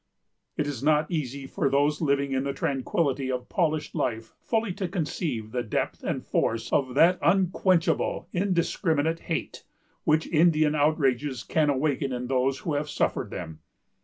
It 0.57 0.65
is 0.65 0.81
not 0.81 1.11
easy 1.11 1.45
for 1.45 1.69
those 1.69 2.01
living 2.01 2.31
in 2.31 2.43
the 2.43 2.53
tranquillity 2.53 3.29
of 3.31 3.49
polished 3.49 3.93
life 3.93 4.33
fully 4.41 4.73
to 4.73 4.87
conceive 4.87 5.51
the 5.51 5.61
depth 5.61 6.03
and 6.03 6.25
force 6.25 6.73
of 6.73 6.95
that 6.95 7.19
unquenchable, 7.21 8.27
indiscriminate 8.33 9.19
hate, 9.19 9.63
which 10.03 10.25
Indian 10.25 10.73
outrages 10.73 11.43
can 11.43 11.69
awaken 11.69 12.11
in 12.13 12.25
those 12.25 12.57
who 12.61 12.73
have 12.73 12.89
suffered 12.89 13.29
them. 13.29 13.59